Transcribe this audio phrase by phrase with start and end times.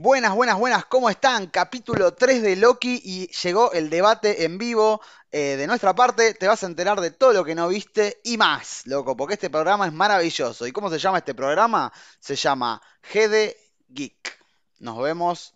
[0.00, 1.48] Buenas, buenas, buenas, ¿cómo están?
[1.48, 5.00] Capítulo 3 de Loki y llegó el debate en vivo
[5.32, 6.34] eh, de nuestra parte.
[6.34, 9.50] Te vas a enterar de todo lo que no viste y más, loco, porque este
[9.50, 10.68] programa es maravilloso.
[10.68, 11.92] ¿Y cómo se llama este programa?
[12.20, 12.80] Se llama
[13.12, 13.56] GD
[13.88, 14.38] Geek.
[14.78, 15.52] Nos vemos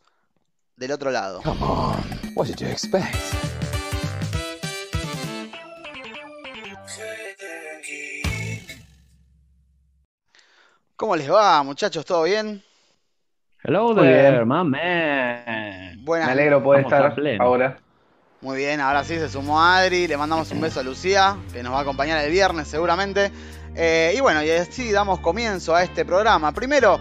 [0.75, 1.41] del otro lado.
[1.43, 2.03] Come on,
[2.35, 3.15] what did you expect?
[10.97, 12.05] ¿Cómo les va, muchachos?
[12.05, 12.61] ¿Todo bien?
[13.65, 14.49] Hello Muy there, bien.
[14.49, 16.05] my man.
[16.05, 16.27] Buenas.
[16.27, 17.79] Me alegro poder estar ahora.
[18.41, 21.73] Muy bien, ahora sí se sumó Adri, le mandamos un beso a Lucía, que nos
[21.73, 23.31] va a acompañar el viernes seguramente.
[23.77, 26.51] Eh, y bueno, y así damos comienzo a este programa.
[26.51, 26.99] Primero,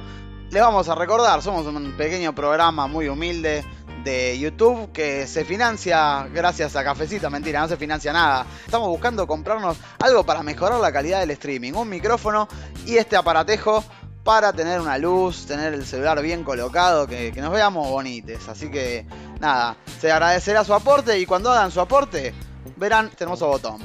[0.52, 3.64] les vamos a recordar, somos un pequeño programa muy humilde
[4.04, 8.46] de YouTube que se financia gracias a Cafecito, mentira, no se financia nada.
[8.66, 12.48] Estamos buscando comprarnos algo para mejorar la calidad del streaming, un micrófono
[12.86, 13.84] y este aparatejo
[14.24, 18.48] para tener una luz, tener el celular bien colocado, que, que nos veamos bonites.
[18.48, 19.06] Así que
[19.40, 22.34] nada, se agradecerá su aporte y cuando hagan su aporte,
[22.78, 23.82] verán este hermoso botón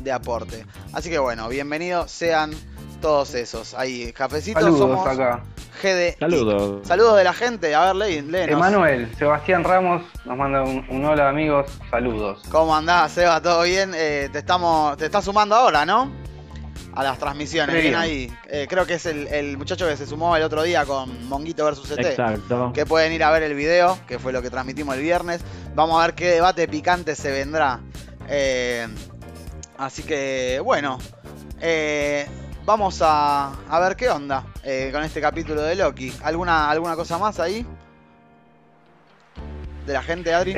[0.00, 0.66] de aporte.
[0.92, 2.52] Así que bueno, bienvenidos sean
[3.00, 3.74] todos esos.
[3.74, 5.42] Ahí, cafecitos, Saludos somos acá.
[5.82, 6.18] GD.
[6.18, 6.86] Saludos.
[6.86, 8.56] Saludos de la gente, a ver, leen, léenos.
[8.56, 12.42] Emanuel, Sebastián Ramos nos manda un, un hola amigos, saludos.
[12.50, 13.40] ¿Cómo andás, Seba?
[13.42, 13.92] ¿Todo bien?
[13.94, 16.10] Eh, te estamos, te estás sumando ahora, ¿no?
[16.96, 18.32] A las transmisiones, bien ahí.
[18.48, 21.64] Eh, creo que es el, el muchacho que se sumó el otro día con Monguito
[21.64, 21.98] vs CT.
[22.00, 22.72] Exacto.
[22.72, 25.40] que pueden ir a ver el video, que fue lo que transmitimos el viernes.
[25.74, 27.80] Vamos a ver qué debate picante se vendrá.
[28.28, 28.86] Eh,
[29.76, 30.98] así que, bueno,
[31.60, 32.26] eh,
[32.64, 36.12] vamos a, a ver qué onda eh, con este capítulo de Loki.
[36.22, 37.66] ¿Alguna, ¿Alguna cosa más ahí?
[39.84, 40.54] ¿De la gente, Adri?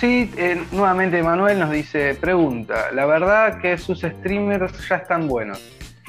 [0.00, 5.60] Sí, eh, nuevamente Emanuel nos dice, pregunta, la verdad que sus streamers ya están buenos.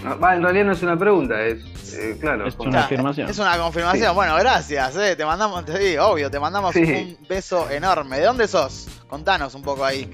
[0.03, 2.47] No, va, en realidad no es una pregunta, es, eh, claro.
[2.47, 3.29] Es como- una afirmación.
[3.29, 4.09] Es una confirmación.
[4.09, 4.15] Sí.
[4.15, 4.95] Bueno, gracias.
[4.95, 7.17] eh, Te mandamos, te digo, obvio, te mandamos Sí.
[7.19, 8.19] un beso enorme.
[8.19, 8.87] ¿De dónde sos?
[9.09, 10.09] Contanos un poco ahí.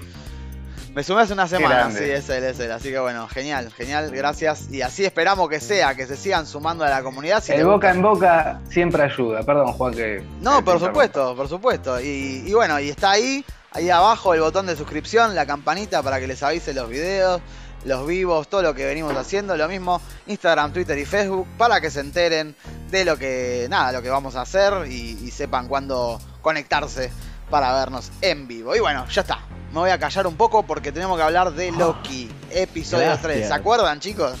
[0.94, 2.72] Me sumé hace una semana, sí, es él, es él.
[2.72, 4.72] Así que bueno, genial, genial, gracias.
[4.72, 7.42] Y así esperamos que sea, que se sigan sumando a la comunidad.
[7.42, 7.90] si El boca gusta.
[7.90, 9.42] en boca siempre ayuda.
[9.42, 10.24] Perdón, Juan, que...
[10.40, 12.00] No, por supuesto, por supuesto.
[12.00, 13.44] Y, y bueno, y está ahí,
[13.76, 17.42] ahí abajo el botón de suscripción, la campanita para que les avise los videos,
[17.84, 19.56] los vivos, todo lo que venimos haciendo.
[19.56, 22.56] Lo mismo Instagram, Twitter y Facebook para que se enteren
[22.90, 27.12] de lo que, nada, lo que vamos a hacer y, y sepan cuándo conectarse
[27.50, 28.74] para vernos en vivo.
[28.74, 29.40] Y bueno, ya está.
[29.76, 33.22] Me voy a callar un poco porque tenemos que hablar de Loki, episodio Gracias.
[33.30, 33.48] 3.
[33.48, 34.32] ¿Se acuerdan, chicos?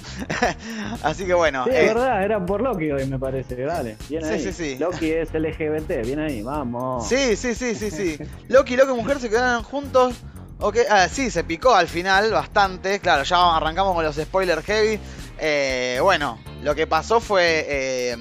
[1.02, 1.64] Así que bueno.
[1.64, 3.98] Sí, eh, es verdad, era por Loki hoy me parece, dale.
[4.08, 4.40] Viene Sí, ahí.
[4.40, 4.78] sí, sí.
[4.78, 7.06] Loki es LGBT, viene ahí, vamos.
[7.06, 8.18] Sí, sí, sí, sí, sí.
[8.48, 10.14] Loki y Loki Mujer se quedaron juntos.
[10.58, 12.98] Ok, ah, sí, se picó al final bastante.
[13.00, 14.98] Claro, ya arrancamos con los spoilers heavy.
[15.38, 18.16] Eh, bueno, lo que pasó fue eh,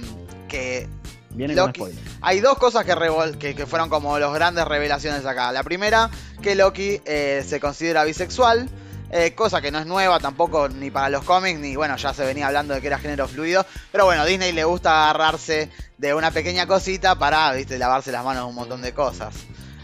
[0.50, 0.90] que
[1.30, 2.15] Viene Loki- con spoiler.
[2.26, 5.52] Hay dos cosas que, revol- que, que fueron como las grandes revelaciones acá.
[5.52, 6.10] La primera,
[6.42, 8.68] que Loki eh, se considera bisexual.
[9.12, 12.26] eh, cosa que no es nueva tampoco ni para los cómics, ni bueno, ya se
[12.26, 13.66] venía hablando de que era género fluido.
[13.92, 18.44] Pero bueno, Disney le gusta agarrarse de una pequeña cosita para, viste, lavarse las manos
[18.44, 19.34] de un montón de cosas.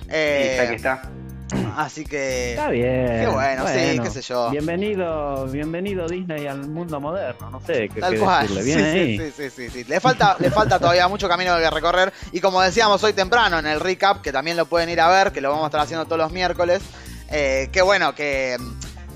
[0.09, 1.01] Eh, ya que está.
[1.77, 2.51] Así que...
[2.51, 3.07] Está bien.
[3.21, 4.49] Qué bueno, sí, qué sé yo.
[4.51, 8.47] Bienvenido, bienvenido Disney al mundo moderno, no sé qué, Tal qué cual.
[8.47, 8.63] decirle.
[8.73, 9.17] Sí, ahí.
[9.19, 9.83] sí, sí, sí, sí.
[9.85, 12.13] Le falta, le falta todavía mucho camino que recorrer.
[12.31, 15.31] Y como decíamos hoy temprano en el recap, que también lo pueden ir a ver,
[15.31, 16.81] que lo vamos a estar haciendo todos los miércoles.
[17.29, 18.57] Eh, qué bueno que.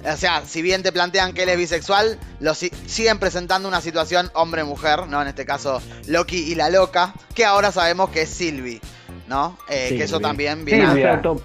[0.07, 3.81] O sea, si bien te plantean que él es bisexual, lo si- siguen presentando una
[3.81, 5.19] situación hombre-mujer, ¿no?
[5.19, 8.81] En este caso, Loki y la loca, que ahora sabemos que es Sylvie,
[9.27, 9.57] ¿no?
[9.67, 11.15] Eh, que eso también viene Silvia.
[11.15, 11.41] auto-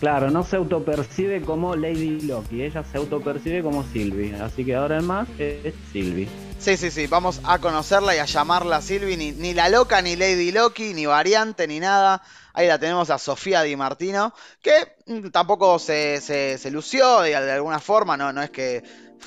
[0.00, 4.98] Claro, no se autopercibe como Lady Loki, ella se autopercibe como Sylvie, así que ahora
[4.98, 6.28] en más es Sylvie.
[6.60, 10.14] Sí, sí, sí, vamos a conocerla y a llamarla Sylvie, ni, ni la loca, ni
[10.14, 12.22] Lady Loki, ni variante, ni nada.
[12.52, 14.32] Ahí la tenemos a Sofía Di Martino,
[14.62, 14.72] que
[15.06, 18.82] mm, tampoco se, se- se lució de, de alguna forma, no, no es que,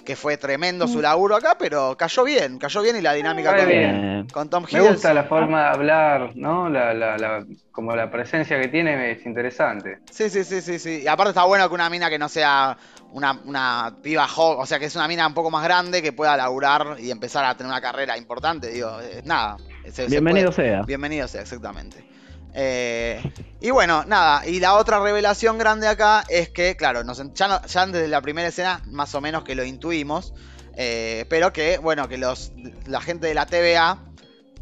[0.06, 3.68] que fue tremendo su laburo acá, pero cayó bien, cayó bien y la dinámica con,
[3.68, 4.28] bien.
[4.31, 4.94] con Tom Me Hiddleston.
[4.94, 6.69] gusta la forma de hablar, ¿no?
[6.69, 9.99] La, la, la- como la presencia que tiene es interesante.
[10.09, 11.02] Sí, sí, sí, sí, sí.
[11.03, 12.78] Y aparte está bueno que una mina que no sea
[13.11, 16.14] una, una piba joven, o sea, que es una mina un poco más grande que
[16.14, 19.58] pueda laburar y empezar a tener una carrera importante, digo, eh, nada.
[19.85, 20.70] se- se Bienvenido puede.
[20.70, 20.82] sea.
[20.84, 22.05] Bienvenido sea, exactamente.
[22.53, 23.21] Eh,
[23.59, 28.07] y bueno, nada, y la otra revelación grande acá es que, claro, nos, ya desde
[28.07, 30.33] la primera escena, más o menos que lo intuimos,
[30.75, 32.51] eh, pero que, bueno, que los,
[32.87, 33.99] la gente de la TVA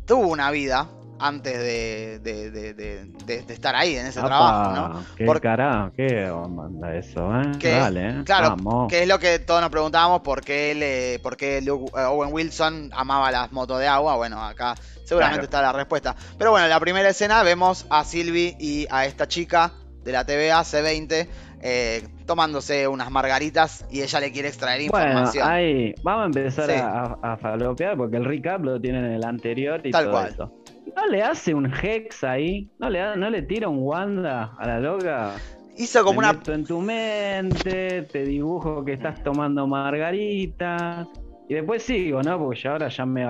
[0.06, 0.90] tuvo una vida
[1.20, 5.06] antes de, de- de- de- de- de estar ahí en ese Apa, trabajo, ¿no?
[5.18, 7.52] Qué Por- cara, qué onda eso, ¿eh?
[7.60, 8.24] Que- Dale, ¿eh?
[8.26, 8.88] Claro, Vamos.
[8.90, 12.32] que es lo que todos nos preguntábamos por qué, le, por qué Luke- eh, Owen
[12.34, 14.16] Wilson amaba las motos de agua.
[14.16, 15.44] Bueno, acá seguramente Claro.
[15.46, 16.16] está la respuesta.
[16.38, 19.72] Pero bueno, en la primera escena vemos a Sylvie y a esta chica
[20.04, 21.28] de la TVA C20
[21.62, 25.46] eh, tomándose unas margaritas y ella le quiere extraer Bueno, información.
[25.50, 26.76] ahí vamos a empezar Sí.
[26.78, 30.30] a, a falopear porque el recap lo tienen en el anterior y Tal todo cual.
[30.30, 30.54] eso.
[31.00, 32.70] ¿No le hace un Hex ahí?
[32.78, 35.36] ¿No le, ¿No le tira un Wanda a la loca?
[35.78, 41.08] Hizo como Me una en tu mente, te dibujo que estás tomando margaritas.
[41.48, 42.38] Y después sigo, ¿no?
[42.38, 43.26] Porque ya ahora ya me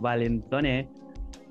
[0.00, 0.88] valentoné.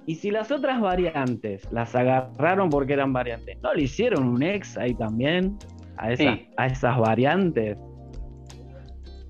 [0.08, 4.76] Y si las otras variantes las agarraron porque eran variantes, ¿no le hicieron un ex
[4.76, 5.56] ahí también?
[5.98, 6.48] A esas, Sí.
[6.58, 7.78] a esas variantes.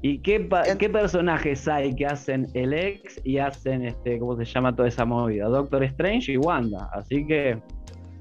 [0.01, 4.35] ¿Y qué, pa- En- qué personajes hay que hacen el ex y hacen, este, ¿cómo
[4.37, 5.45] se llama toda esa movida?
[5.47, 6.89] Doctor Strange y Wanda.
[6.93, 7.59] Así que,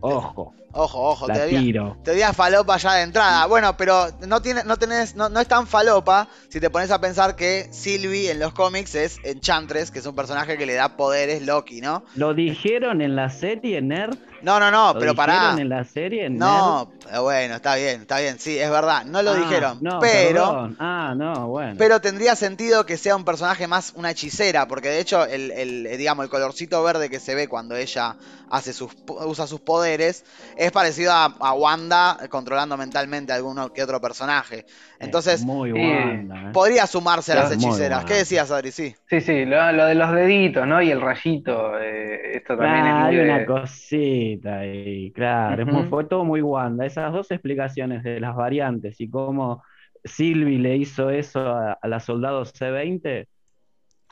[0.01, 2.33] ojo, Ojo, ojo, te la diría, tiro.
[2.35, 3.47] falopa ya de entrada.
[3.47, 7.01] Bueno, pero no tiene, no tenés, no, no es tan falopa si te pones a
[7.01, 10.97] pensar que Sylvie en los cómics es Enchantress, que es un personaje que le da
[10.97, 12.05] poderes Loki, ¿no?
[12.17, 14.17] ¿Lo dijeron en la serie Nerd?
[14.41, 15.33] No, no, no, ¿Lo pero pará.
[15.35, 16.39] dijeron en la serie Nerd?
[16.39, 16.93] No,
[17.23, 20.77] bueno, está bien, está bien, sí, es verdad, no lo Ah, dijeron, no, pero perdón.
[20.79, 21.75] Ah, no, bueno.
[21.79, 25.97] pero tendría sentido que sea un personaje más una hechicera, porque de hecho el, el,
[25.99, 28.17] digamos el colorcito verde que se ve cuando ella
[28.51, 30.25] hace sus usa sus poderes
[30.59, 34.65] es parecido a, a Wanda controlando mentalmente a alguno que otro personaje.
[34.99, 35.73] Entonces, Es muy.
[35.73, 36.53] Wanda, ¿eh?
[36.53, 38.05] podría sumarse a las hechiceras.
[38.05, 38.73] ¿Qué decías, Adri?
[38.73, 38.95] Sí.
[39.09, 40.83] Sí, sí, lo, lo de los deditos, ¿no?
[40.83, 45.63] Y el rayito, eh, esto también Ah, es muy hay de- una cosita ahí, claro,
[45.63, 46.85] es muy- fue todo muy Wanda.
[46.85, 49.63] Esas dos explicaciones de las variantes y cómo
[50.05, 53.29] Sylvie le hizo eso a, a la soldado C20,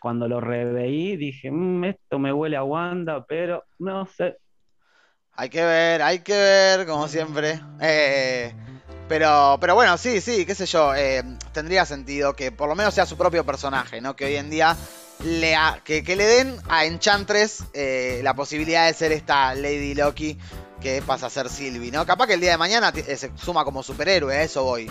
[0.01, 4.37] cuando lo reveí dije, "Mm, esto me huele a Wanda, pero no sé.
[5.37, 7.61] Hay que ver, hay que ver, como siempre.
[7.81, 8.55] Eh,
[9.09, 10.95] pero, pero bueno, sí, sí, qué sé yo.
[10.95, 11.23] eh,
[11.53, 14.17] tendría sentido que por lo menos sea su propio personaje, ¿no?
[14.17, 14.77] Que hoy en día
[15.25, 19.95] le ha- que, que le den a Enchantress eh, la posibilidad de ser esta Lady
[19.95, 20.39] Loki
[20.81, 22.05] que pasa a ser Sylvie, ¿no?
[22.07, 24.91] Capaz que el día de mañana eh, se suma como superhéroe, a eso voy.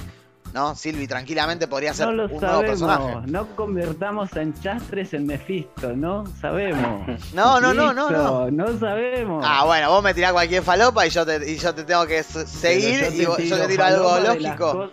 [0.56, 0.74] ¿No?
[0.74, 3.04] Sylvie tranquilamente podría ser No lo un nuevo personaje.
[3.04, 7.06] sabemos, no convertamos a Enchastres en Mephisto, no sabemos.
[7.34, 8.50] No, no, no, no, no.
[8.50, 9.44] No sabemos.
[9.46, 12.24] Ah, bueno, vos me tirás cualquier falopa y yo te, y yo te tengo que
[12.24, 14.90] seguir Pero y vos- yo te tiro algo lógico.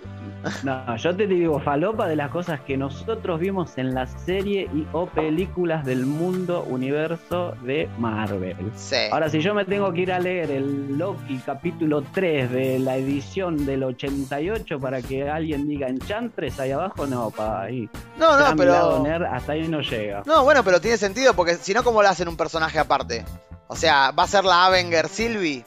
[0.63, 4.87] No, yo te digo falopa de las cosas que nosotros vimos en la serie y
[4.93, 8.73] o películas del mundo universo de Marvel.
[8.77, 8.97] Sí.
[9.11, 12.97] Ahora, si yo me tengo que ir a leer el Loki capítulo 3 de la
[12.97, 17.89] edición del 88 para que alguien diga Enchantress ahí abajo, no, pa, ahí.
[18.19, 19.03] No, no, pero.
[19.03, 20.23] nerd hasta ahí no llega.
[20.27, 23.25] No, bueno, pero tiene sentido porque si no, ¿cómo le hacen un personaje aparte?
[23.69, 25.65] O sea, ¿va a ser la Avenger Sylvie?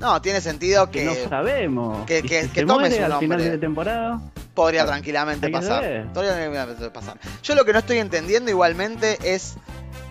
[0.00, 2.04] No, tiene sentido Que que no sabemos.
[2.06, 4.20] que- ¿Y que- si que al final de temporada.
[4.54, 6.08] podría tranquilamente pasar.
[6.12, 7.18] Podría tranquilamente pasar.
[7.42, 9.54] Yo lo que no estoy entendiendo igualmente es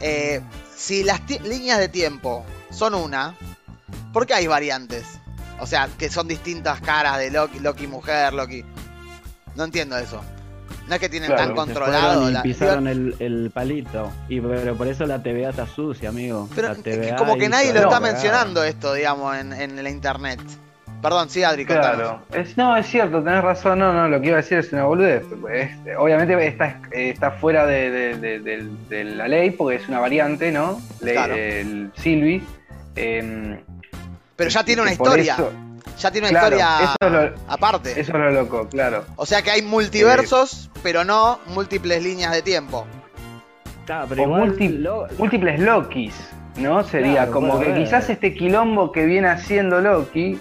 [0.01, 0.41] eh,
[0.75, 3.35] si las líneas de tiempo son una,
[4.11, 5.05] ¿por qué hay variantes?
[5.59, 8.65] O sea, que son distintas caras de Loki, Loki mujer, Loki.
[9.55, 10.21] No entiendo eso.
[10.87, 12.43] No es que tienen Claro, tan controlado y la.
[12.43, 14.11] pisaron el, el palito.
[14.29, 16.47] Y pero por eso la TVA está sucia, amigo.
[16.55, 20.39] Pero La TVA como que nadie lo está mencionando esto, digamos, en, en la internet.
[21.01, 21.95] Perdón, sí, Adri, contanos.
[21.97, 24.71] Claro, es, no, es cierto, tenés razón, no, no, lo que iba a decir es
[24.73, 25.23] una boludez.
[25.53, 29.99] Es- obviamente está, está fuera de, de- de- de- de la ley porque es una
[29.99, 30.81] variante, ¿no?
[31.01, 31.35] Le- Claro.
[31.35, 32.43] El Silvi.
[32.95, 33.59] em,
[34.35, 35.33] Pero ya tiene una historia.
[35.33, 35.51] eso-
[35.97, 37.91] ya tiene una claro, historia eso es lo- aparte.
[37.91, 39.05] Eso es lo loco, claro.
[39.15, 42.85] O sea que hay multiversos, pero no múltiples líneas de tiempo.
[43.85, 46.15] Claro, pero O igual multi- lo- Múltiples Lokis,
[46.57, 46.83] ¿no?
[46.83, 50.39] Sería Claro, como que quizás este quilombo que viene haciendo Loki,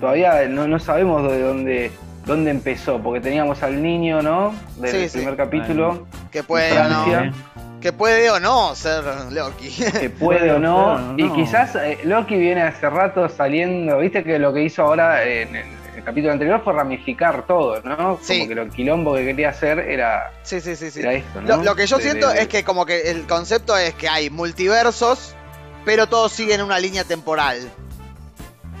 [0.00, 1.90] todavía no, no sabemos de dónde,
[2.24, 4.54] dónde empezó, porque teníamos al niño, ¿no?
[4.76, 5.18] Del Sí, sí.
[5.18, 7.32] primer capítulo, Que puede o no.
[7.80, 9.68] Que puede o no ser Loki.
[10.00, 11.38] que puede o no, Pero no.
[11.40, 15.54] y quizás eh, Loki viene hace rato saliendo, viste que lo que hizo ahora en
[15.54, 15.64] el,
[15.96, 18.18] el capítulo anterior fue ramificar todo, ¿no?
[18.20, 18.38] Sí.
[18.38, 21.00] Como que lo quilombo que quería hacer era, sí, sí, sí, sí.
[21.00, 21.56] era esto, ¿no?
[21.58, 23.94] Lo, lo que yo De- siento de- de- es que como que el concepto es
[23.94, 25.36] que hay multiversos,
[25.84, 27.58] pero todos siguen una línea temporal.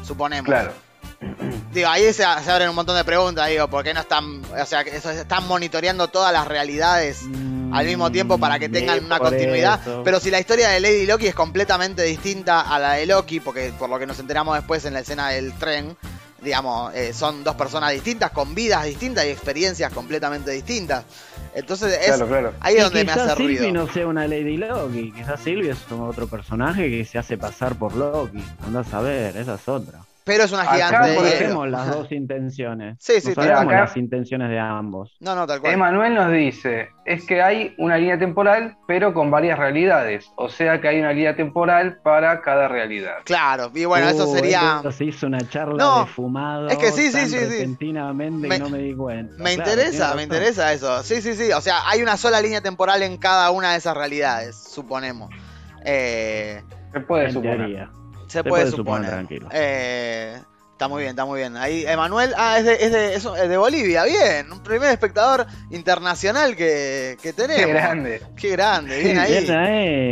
[0.04, 0.46] Suponemos.
[0.46, 0.72] Claro.
[1.72, 4.64] Digo, ahí se, se abren un montón de preguntas, digo, ¿por qué no están, o
[4.66, 7.22] sea, están monitoreando todas las realidades
[7.72, 9.80] al mismo tiempo para que tengan una continuidad?
[9.80, 10.02] eso.
[10.04, 13.72] Pero si la historia de Lady Loki es completamente distinta a la de Loki, porque
[13.78, 15.96] por lo que nos enteramos después en la escena del tren,
[16.40, 21.04] digamos, eh, son dos personas distintas, con vidas distintas y experiencias completamente distintas.
[21.54, 22.52] Entonces es, Claro, claro.
[22.60, 23.72] ahí es Y donde me quizás hace Sylvie ruido.
[23.86, 27.96] no sea una Lady Loki, quizás Sylvie es otro personaje que se hace pasar por
[27.96, 28.44] Loki.
[28.64, 30.00] Andás a ver, esa es otra.
[30.28, 31.28] Pero es una Acá, gigante hielo.
[31.30, 32.96] sabemos las dos intenciones.
[33.00, 35.16] Sí, sí, no sabemos acá- las intenciones de ambos.
[35.20, 35.72] No, no, tal cual.
[35.72, 40.30] Emanuel nos dice, es que hay una línea temporal, pero con varias realidades.
[40.36, 43.16] O sea que hay una línea temporal para cada realidad.
[43.24, 44.74] Claro, y bueno, eso Uh, sería.
[44.76, 46.68] esto se hizo una charla No, de fumado.
[46.68, 47.44] es que sí, sí, sí, sí.
[47.48, 49.42] repentinamente Me- y no me di cuenta.
[49.42, 51.02] Me Claro, interesa, me interesa eso.
[51.02, 51.50] Sí, sí, sí.
[51.52, 55.30] O sea, hay una sola línea temporal en cada una de esas realidades, suponemos.
[55.84, 57.56] Eh, Se puede En suponer.
[57.58, 57.90] teoría.
[58.28, 59.10] Se, puede, puede suponer.
[59.10, 59.48] suponer, tranquilo.
[59.52, 60.40] Eh,
[60.72, 61.56] está muy bien, está muy bien.
[61.56, 64.52] Ahí, Emanuel, ah, es de, es de, es de Bolivia, bien.
[64.52, 67.66] Un primer espectador internacional que, que tenemos.
[67.66, 68.22] Qué grande.
[68.36, 69.44] Qué grande, bien ahí.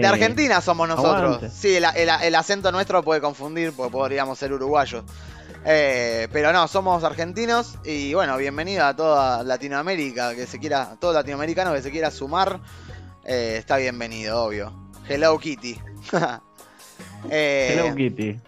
[0.01, 1.37] De Argentina somos nosotros.
[1.37, 1.51] Aguante.
[1.51, 5.05] Sí, el, el- el acento nuestro puede confundir porque podríamos ser uruguayos.
[5.69, 11.13] Eh, pero no, somos argentinos y bueno, bienvenido a toda Latinoamérica que se quiera, todo
[11.13, 12.61] latinoamericano que se quiera sumar,
[13.25, 14.73] eh, está bienvenido, obvio.
[15.09, 15.77] Hello Kitty.
[17.31, 18.38] Eh, Hello Kitty.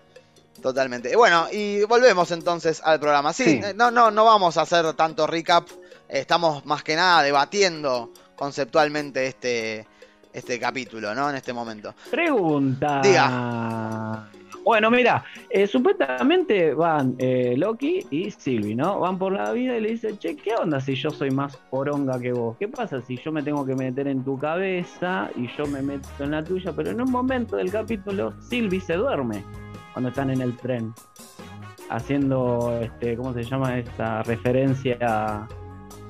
[0.62, 1.14] Totalmente.
[1.16, 3.32] Bueno, y volvemos entonces al programa.
[3.32, 3.60] Sí, Sí.
[3.76, 5.68] No, no, no vamos a hacer tanto recap.
[6.08, 9.86] Estamos más que nada debatiendo conceptualmente este,
[10.32, 11.30] este capítulo, ¿no?
[11.30, 11.94] En este momento.
[12.10, 13.00] Pregunta.
[13.02, 14.28] Diga.
[14.68, 19.00] Bueno, mira, eh, supuestamente van eh, Loki y Sylvie, ¿no?
[19.00, 22.20] Van por la vida y le dicen, che, ¿qué onda si yo soy más poronga
[22.20, 22.54] que vos?
[22.58, 26.06] ¿Qué pasa si yo me tengo que meter en tu cabeza y yo me meto
[26.20, 26.74] en la tuya?
[26.76, 29.42] Pero en un momento del capítulo, Sylvie se duerme
[29.94, 30.92] cuando están en el tren,
[31.88, 33.78] haciendo, este, ¿cómo se llama?
[33.78, 35.48] Esta referencia a,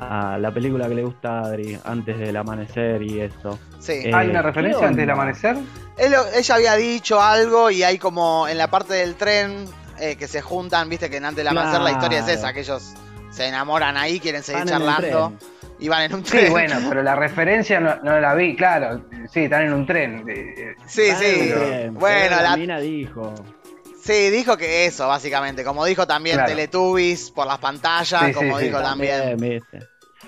[0.01, 3.59] a la película que le gusta a Adri, antes del amanecer y eso.
[3.81, 3.93] Sí.
[4.05, 5.57] Eh, ¿Hay una ¿qué referencia antes del amanecer?
[5.97, 9.65] Él- ella había dicho algo y hay como en la parte del tren
[10.01, 12.61] eh, que se juntan, viste que en antes del amanecer la historia es esa, que
[12.61, 12.95] ellos
[13.31, 15.33] se enamoran ahí, quieren seguir Van charlando
[15.81, 16.47] y van en un tren.
[16.47, 19.01] Sí, bueno, pero la referencia no, no la vi, claro.
[19.33, 20.25] Sí, están en un tren.
[20.87, 21.51] Sí, Van sí.
[21.55, 23.35] tren, Bueno, pero la, mina dijo.
[24.09, 25.63] Sí, dijo que eso, básicamente.
[25.65, 26.49] Como dijo también Claro.
[26.51, 28.85] Teletubbies por las pantallas, Sí, como sí, dijo sí.
[28.85, 29.37] también.
[29.37, 29.77] viste.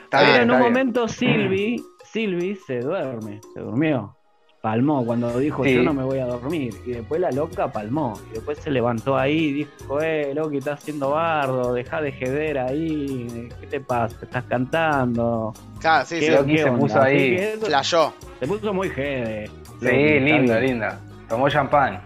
[0.05, 0.61] Está Pero en está un bien.
[0.61, 4.17] momento Silvi, Silvi se duerme, se durmió.
[4.61, 5.77] Palmó cuando dijo Sí.
[5.77, 6.75] yo no me voy a dormir.
[6.85, 8.21] Y después la loca palmó.
[8.31, 12.59] Y después se levantó ahí y dijo, eh, Loki, estás haciendo bardo, deja de jeder
[12.59, 13.49] ahí.
[13.61, 14.15] ¿Qué te pasa?
[14.21, 15.55] Estás cantando.
[15.81, 16.33] Claro, sí, ¿Qué- sí.
[16.33, 17.37] Loki se puso ahí.
[17.37, 18.13] eso- Flayó.
[18.41, 19.47] Se puso muy jede.
[19.47, 20.71] Sí, Loki, linda, bien.
[20.73, 21.01] linda.
[21.27, 22.03] Tomó champán.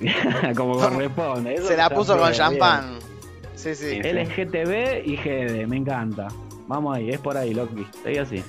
[0.56, 1.54] Como corresponde.
[1.54, 2.98] eso Se la puso con champán.
[3.54, 4.00] Sí, sí.
[4.00, 6.28] LGTB y GD, me encanta.
[6.66, 7.82] Vamos ahí, es por ahí, Loki.
[7.82, 8.44] Estoy así.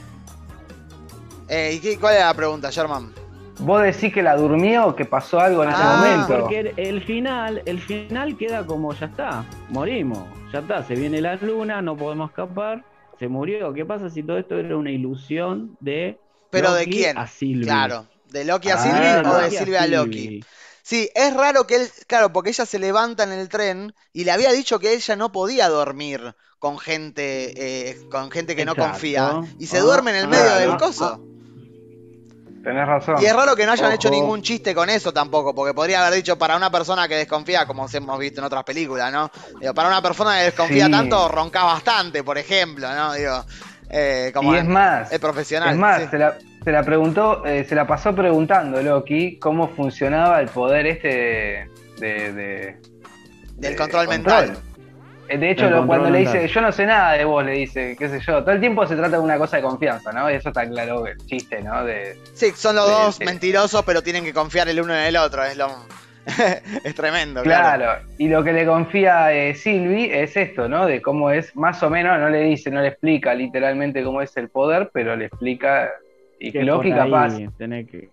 [1.48, 3.12] Eh, ¿y qué, cuál era la pregunta, Sherman?
[3.60, 6.40] ¿Vos decís que la durmió, que pasó algo en ese Ah, momento?
[6.42, 11.20] Porque el, el final, el final queda como ya está, morimos, ya está, se viene
[11.20, 12.84] la luna, no podemos escapar,
[13.18, 13.74] se murió.
[13.74, 16.18] ¿Qué pasa si todo esto era una ilusión de
[16.52, 17.18] ¿Pero de quién?
[17.18, 17.66] A Sylvie.
[17.66, 18.06] Claro.
[18.32, 20.44] ¿De Loki a Ah, o de Sylvie a Loki?
[20.90, 24.32] Sí, es raro que él, claro, porque ella se levanta en el tren y le
[24.32, 27.54] había dicho que ella no podía dormir con gente,
[27.92, 29.40] eh, con gente que no confía.
[29.60, 31.22] Y se Ah, duerme en el ah, medio ah, del coso.
[32.64, 33.18] Tenés razón.
[33.22, 33.96] Y es raro que no hayan Ojo.
[33.96, 37.68] hecho ningún chiste con eso tampoco, porque podría haber dicho para una persona que desconfía,
[37.68, 39.30] como hemos visto en otras películas, ¿no?
[39.62, 40.92] Digo, para una persona que desconfía Sí.
[40.92, 43.14] tanto, ronca bastante, por ejemplo, ¿no?
[43.14, 43.46] Digo,
[43.92, 45.70] eh, como y es más, es profesional.
[45.70, 46.08] es más, sí.
[46.10, 50.88] se, la, se la preguntó, eh, se la pasó preguntando Loki cómo funcionaba el poder
[50.88, 51.68] este de,
[52.00, 52.78] de- de-
[53.58, 54.58] Del de control mental.
[55.28, 57.96] Eh, De hecho, lo- cuando le dice, yo no sé nada de vos, le dice,
[58.00, 60.30] qué sé yo, todo el tiempo se trata de una cosa de confianza, ¿no?
[60.30, 61.84] Y eso está claro, el chiste, ¿no?
[61.86, 63.26] De, Sí, son los dos sí.
[63.26, 65.68] mentirosos, pero tienen que confiar el uno en el otro, es lo
[66.84, 67.78] es tremendo, claro.
[67.78, 70.86] Claro, y lo que le confía eh, Sylvie es esto, ¿no?
[70.88, 74.36] De cómo es, más o menos, no le dice, no le explica literalmente cómo es
[74.38, 75.90] el poder, pero le explica,
[76.40, 78.12] y Que Loki capaz, tenés que-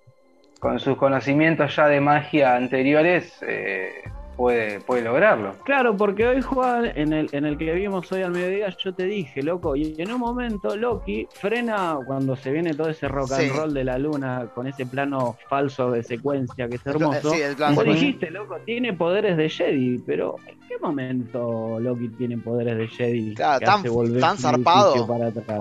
[0.58, 3.90] con sus conocimientos ya de magia anteriores, eh,
[4.36, 5.54] puede, puede lograrlo.
[5.64, 9.04] Claro, porque hoy Juan, en el, en el que vimos hoy al mediodía, yo te
[9.04, 13.42] dije, loco, y en un momento Loki frena cuando se viene todo ese rock and
[13.42, 13.48] Sí.
[13.50, 17.30] roll de la luna con ese plano falso de secuencia que es hermoso.
[17.30, 22.08] Sí, el plan Vos dijiste, loco, tiene poderes de Jedi, pero ¿en qué momento Loki
[22.08, 23.34] tiene poderes de Jedi?
[23.34, 25.06] Claro, que tan- hace volver tan zarpado.
[25.06, 25.60] Para atrás?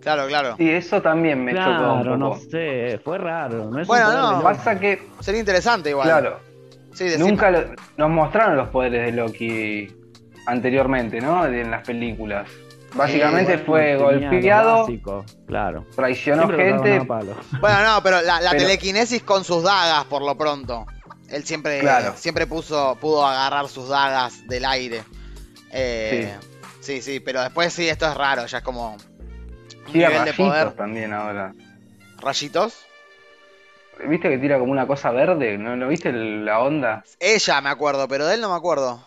[0.00, 0.54] Claro, claro.
[0.58, 3.64] Y eso también me chocó Claro, no sé, fue raro.
[3.70, 4.42] No es un Bueno, no.
[4.42, 6.06] Pasa que, Sería interesante igual.
[6.08, 6.40] claro,
[6.94, 7.64] Sí, nunca lo-
[7.96, 9.88] nos mostraron los poderes de Loki
[10.46, 11.44] anteriormente, ¿no?
[11.46, 12.48] En las películas.
[12.94, 15.84] Básicamente Bueno, fue golpeado, básico, claro.
[15.94, 16.98] traicionó Siempre gente.
[17.60, 20.86] Bueno, no, pero la, la Pero- telequinesis con sus dagas, por lo pronto.
[21.28, 22.14] Él siempre, Claro.
[22.16, 25.02] siempre puso, pudo agarrar sus dagas del aire.
[25.70, 26.34] Eh,
[26.80, 27.02] sí.
[27.02, 28.96] sí, pero después sí, esto es raro, ya es como.
[29.92, 30.72] Tira nivel de rayitos poder.
[30.72, 31.52] también ahora.
[32.20, 32.84] Rayitos.
[34.06, 35.58] ¿Viste que tira como una cosa verde?
[35.58, 37.04] ¿No, ¿No viste el- la onda?
[37.18, 39.04] Ella me acuerdo, pero de él no me acuerdo.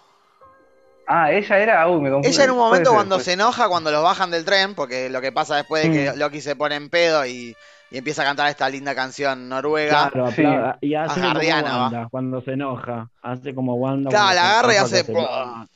[1.08, 1.88] Ah, ella era.
[1.88, 2.28] Uy, me confundí.
[2.36, 4.76] Ella en un Puede momento ser, cuando puede se enoja, cuando los bajan del tren,
[4.76, 6.18] porque lo que pasa después de que Mm.
[6.20, 7.56] Loki se pone en pedo y,
[7.92, 10.10] y empieza a cantar esta linda canción noruega.
[10.12, 10.44] Claro, Sí.
[10.82, 11.40] y hace como.
[11.40, 13.10] Wanda cuando se enoja.
[13.22, 14.10] Hace como Wanda.
[14.10, 15.04] Claro, la agarra y hace.
[15.04, 15.14] se-.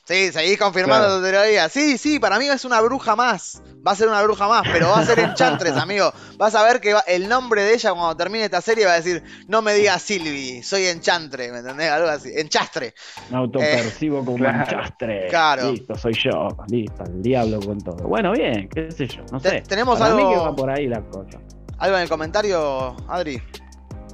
[0.04, 1.20] Sí, seguís confirmando Claro.
[1.22, 1.68] tu teoría.
[1.68, 3.62] Sí, sí, para mí es una bruja más.
[3.86, 6.12] Va a ser una bruja más, pero va a ser Enchantress, amigo.
[6.38, 8.96] Vas a ver que va- el nombre de ella cuando termine esta serie va a
[8.96, 11.90] decir: No me digas Sylvie, soy Enchantre, ¿me entendés?
[11.90, 12.30] Algo así.
[12.34, 12.94] Enchastre.
[13.30, 14.58] Me autopercibo como claro.
[14.58, 15.26] un chastre.
[15.28, 15.70] Claro.
[15.70, 16.48] Listo, soy yo.
[16.68, 18.08] Listo, el diablo con todo.
[18.08, 19.22] Bueno, bien, qué sé yo.
[19.30, 19.62] No sé.
[19.68, 21.38] tenemos Para mí algo- que va por ahí la cosa.
[21.78, 23.42] ¿Algo en el comentario, Adri?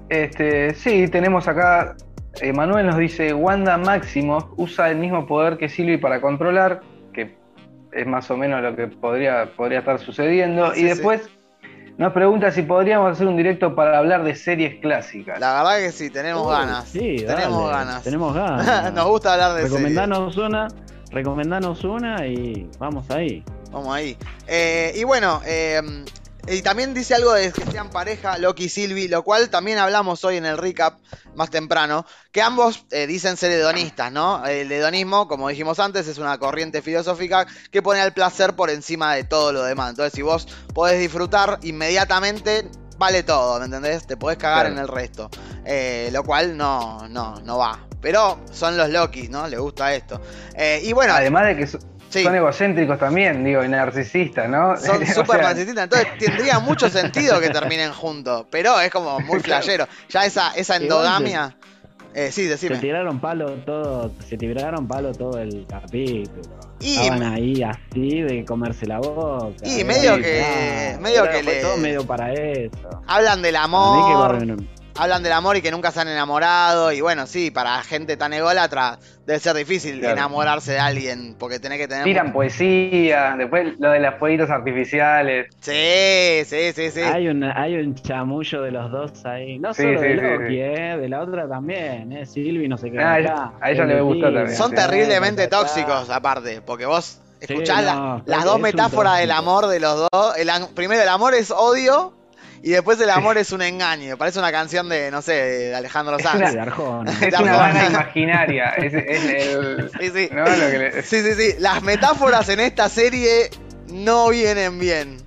[0.08, 1.96] Este, sí, tenemos acá.
[2.54, 6.80] Manuel nos dice: Wanda Maximoff usa el mismo poder que Sylvie para controlar,
[7.12, 7.36] que
[7.92, 10.72] es más o menos lo que podría, podría estar sucediendo.
[10.74, 10.88] Sí, y sí.
[10.88, 11.28] después
[11.98, 15.38] nos pregunta si podríamos hacer un directo para hablar de series clásicas.
[15.38, 16.88] La verdad que sí, tenemos Uy, ganas.
[16.88, 18.02] Sí, tenemos dale, ganas.
[18.02, 18.92] Tenemos ganas.
[18.92, 19.72] Nos gusta hablar de series.
[19.72, 20.68] Recomendanos una,
[21.10, 23.44] recomendanos una y vamos ahí.
[23.70, 24.16] Vamos ahí.
[24.46, 25.80] Eh, y bueno, eh,
[26.48, 30.24] y también dice algo de que sean pareja Loki y Sylvie, lo cual también hablamos
[30.24, 30.98] hoy en el recap
[31.34, 34.44] más temprano, que ambos eh, dicen ser hedonistas, ¿no?
[34.44, 39.14] El hedonismo, como dijimos antes, es una corriente filosófica que pone al placer por encima
[39.14, 39.90] de todo lo demás.
[39.90, 42.68] Entonces, si vos podés disfrutar inmediatamente,
[42.98, 44.06] vale todo, ¿me entendés?
[44.06, 44.74] Te podés cagar Claro.
[44.74, 45.30] en el resto.
[45.64, 47.86] Eh, lo cual no, no, no va.
[48.00, 49.46] Pero son los Loki, ¿no?
[49.46, 50.20] Les gusta esto.
[50.54, 51.68] Eh, y bueno, Además de que
[52.12, 52.22] sí.
[52.22, 54.76] son egocéntricos también, digo, y narcisistas, ¿no?
[54.76, 59.40] Son súper sea, narcisistas, entonces tendría mucho sentido que terminen juntos, pero es como muy
[59.40, 59.86] flashero.
[60.10, 61.56] Ya esa, esa endogamia.
[62.14, 62.76] Eh, sí, Se decime.
[62.76, 66.42] tiraron palo todo, se tiraron palo todo el capítulo.
[66.78, 69.54] Y- Estaban ahí así de comerse la boca.
[69.64, 73.02] Y medio que- medio que fue le- todo medio para eso.
[73.06, 74.62] Hablan del amor, que, bueno,
[74.96, 76.92] hablan del amor y que nunca se han enamorado.
[76.92, 80.14] Y bueno, sí, para gente tan ególatra debe ser difícil Claro.
[80.16, 82.04] enamorarse de alguien, porque tenés que tener.
[82.04, 85.46] Tiran poesía, después lo de las fueguitos artificiales.
[85.60, 87.00] Sí, sí, sí, sí.
[87.00, 89.58] Hay un, hay un chamullo de los dos ahí.
[89.58, 90.60] No Sí, solo sí, de sí, Loki, sí.
[90.60, 92.26] eh, de la otra también, eh.
[92.26, 93.00] Silvi no sé qué.
[93.00, 94.76] Ah, a ella- a ella le gustó también, Son sí.
[94.76, 99.80] terriblemente tóxicos, aparte, porque vos Sí, escuchás la- no, las dos metáforas del amor de
[99.80, 100.36] los dos.
[100.36, 102.12] El primero, el amor es odio
[102.62, 104.16] y después el amor es un engaño.
[104.16, 106.36] Parece una canción de, no sé, de Alejandro Es Sanz.
[106.36, 107.12] una- Sí, de Arjona.
[107.20, 108.70] Es una banda imaginaria.
[108.76, 109.90] Es, es el.
[110.00, 110.28] Sí, sí.
[110.32, 110.44] ¿no?
[110.44, 111.54] Lo que le- Sí, sí, sí.
[111.58, 113.50] Las metáforas en esta serie
[113.88, 115.21] no vienen bien.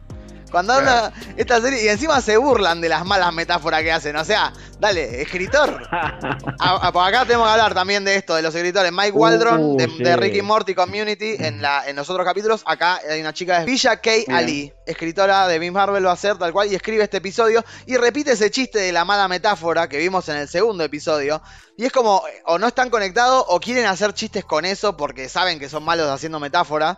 [0.55, 4.15] Cuando habla esta serie, y encima se burlan de las malas metáforas que hacen.
[4.15, 5.85] O sea, dale, escritor.
[5.91, 8.89] A- a- por acá tenemos que hablar también de esto, de los escritores.
[8.93, 10.01] Mike Uh, Waldron, de, sí.
[10.01, 12.63] de Ricky Morty Community, en, la, en los otros capítulos.
[12.65, 14.11] Acá hay una chica de Villa K.
[14.27, 14.31] Bien.
[14.33, 17.65] Ali, escritora de Miss Marvel, va a ser tal cual, y escribe este episodio.
[17.85, 21.41] Y repite ese chiste de la mala metáfora que vimos en el segundo episodio.
[21.75, 25.59] Y es como, o no están conectados, o quieren hacer chistes con eso porque saben
[25.59, 26.97] que son malos haciendo metáfora.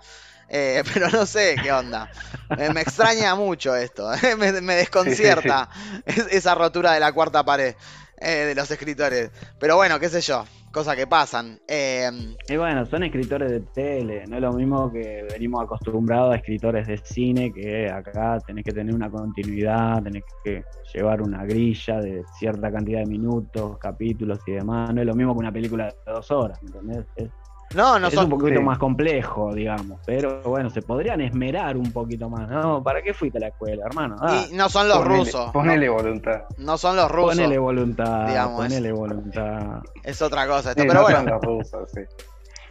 [0.49, 2.09] Eh, pero no sé qué onda.
[2.57, 4.11] Me, me extraña mucho esto.
[4.23, 5.69] eh, Me, me desconcierta
[6.05, 7.75] es- esa rotura de la cuarta pared
[8.19, 9.31] eh, de los escritores.
[9.59, 10.45] Pero bueno, qué sé yo.
[10.71, 11.59] Cosas que pasan.
[11.67, 12.09] Eh,
[12.49, 16.85] Y bueno, son escritores de tele, no es lo mismo que venimos acostumbrados a escritores
[16.85, 22.21] de cine, que acá tenés que tener una continuidad, tenés que llevar una grilla de
[22.37, 24.93] cierta cantidad de minutos, capítulos y demás.
[24.93, 27.05] No es lo mismo que una película de dos horas, ¿entendés?
[27.15, 27.29] Es,
[27.75, 28.25] no, no es son.
[28.25, 28.63] un poquito sí.
[28.65, 29.99] más complejo, digamos.
[30.05, 32.81] Pero bueno, se podrían esmerar un poquito más, ¿no?
[32.83, 34.15] ¿Para qué fuiste a la escuela, hermano?
[34.21, 35.51] Ah, Y no son los ponele- rusos.
[35.51, 36.41] Ponele voluntad.
[36.57, 37.35] No, son los rusos.
[37.35, 39.79] ponele voluntad, digamos, ponele voluntad.
[40.03, 40.81] Es otra cosa esto.
[40.81, 41.17] Sí, Pero no bueno.
[41.19, 42.01] son los rusos, sí.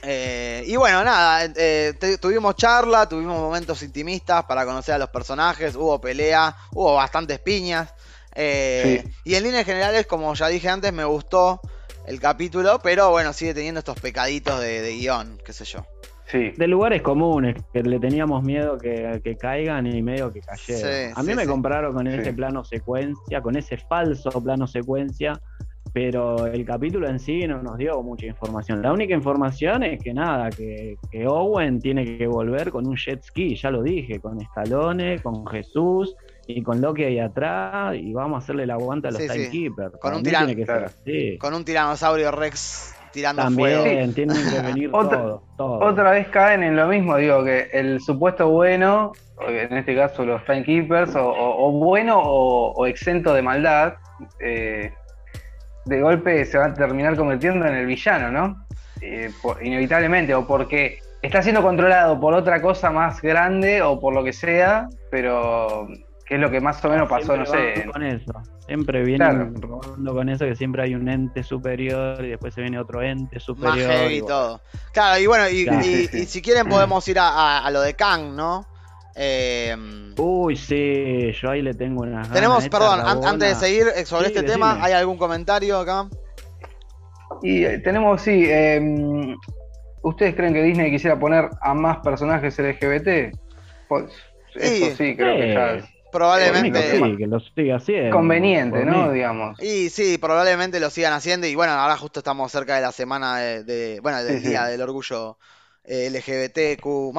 [0.02, 5.08] Eh, y bueno, nada, eh, te- tuvimos charla, tuvimos momentos intimistas para conocer a los
[5.08, 7.92] personajes, hubo pelea, hubo bastantes piñas.
[8.34, 11.60] eh, Y en líneas generales, como ya dije antes, me gustó
[12.06, 15.80] el capítulo, pero bueno, sigue teniendo estos pecaditos de, de guion, qué sé yo.
[16.26, 16.52] Sí.
[16.56, 20.82] De lugares comunes, que le teníamos miedo que, que caigan y medio que cayeron.
[20.82, 21.48] Sí, a mí sí, me sí.
[21.48, 22.14] compraron con Sí.
[22.18, 25.40] ese plano secuencia, con ese falso plano secuencia,
[25.92, 28.82] pero el capítulo en sí no nos dio mucha información.
[28.82, 33.22] La única información es que nada, que, que Owen tiene que volver con un jet
[33.22, 36.16] ski, ya lo dije, con Stallone, con Jesús
[36.46, 39.34] y con Loki ahí atrás, y vamos a hacerle el aguante a los Sí, sí.
[39.34, 39.96] timekeepers.
[39.98, 40.54] Con un que claro.
[40.64, 41.38] ser así.
[41.38, 43.82] Con un tiranosaurio Rex tirando fuego.
[43.84, 45.92] También tienen que venir Otra- todos, todos.
[45.92, 49.12] Otra vez caen en lo mismo, digo, que el supuesto bueno,
[49.48, 53.94] en este caso los timekeepers, o, o- o bueno o, o exento de maldad,
[54.40, 54.92] eh,
[55.84, 58.66] de golpe se va a terminar convirtiendo en el villano, ¿no?
[59.00, 64.14] Eh, por- inevitablemente, o porque está siendo controlado por otra cosa más grande o por
[64.14, 65.88] lo que sea, pero
[66.26, 67.80] que es lo que más o menos pasó, no Siempre sé.
[67.82, 68.32] van Con eso.
[68.66, 69.52] Siempre vienen Claro.
[69.60, 73.36] robando con eso, que siempre hay un ente superior y después se viene otro ente
[73.36, 73.90] Más superior.
[73.90, 74.60] heavy y todo.
[74.92, 75.80] Claro, y bueno, y, Claro.
[75.80, 76.18] y- Sí, sí.
[76.18, 78.66] y si quieren podemos ir a, a- a lo de Kang, ¿no?
[79.14, 79.74] Eh,
[80.18, 82.22] Uy, sí, yo ahí le tengo una.
[82.22, 84.52] tenemos, perdón, an- antes de seguir eh, sobre Sí, este decime.
[84.66, 86.08] tema, ¿hay algún comentario acá?
[87.42, 89.34] Y eh, tenemos, sí, eh,
[90.02, 93.32] ¿ustedes creen que Disney quisiera poner a más personajes LGBT?
[93.88, 94.04] Pues,
[94.54, 94.94] eso Sí.
[94.96, 96.92] sí, creo que ya es Probablemente.
[96.92, 98.16] Sí, que lo siga haciendo.
[98.16, 99.08] conveniente, ¿no?
[99.08, 99.14] mí.
[99.14, 99.60] Digamos.
[99.62, 101.46] Y sí, probablemente lo sigan haciendo.
[101.46, 104.48] Y bueno, ahora justo estamos cerca de la semana de, de- bueno, del Sí, sí.
[104.50, 105.38] Día del Orgullo
[105.84, 107.12] eh, LGBTQ